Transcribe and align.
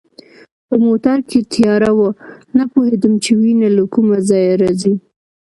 په 0.67 0.75
موټر 0.85 1.17
کې 1.29 1.39
تیاره 1.53 1.91
وه، 1.97 2.09
نه 2.57 2.63
پوهېدم 2.71 3.13
چي 3.23 3.31
وینه 3.41 3.69
له 3.77 3.83
کومه 3.93 4.17
ځایه 4.29 4.53
راځي. 4.61 4.93